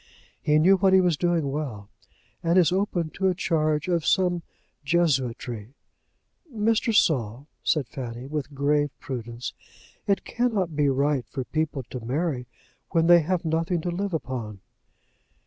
[0.41, 1.87] He knew what he was doing well,
[2.41, 4.41] and is open to a charge of some
[4.83, 5.75] jesuitry.
[6.51, 6.91] "Mr.
[6.91, 9.53] Saul," said Fanny, with grave prudence,
[10.07, 12.47] "it cannot be right for people to marry
[12.89, 14.61] when they have nothing to live upon."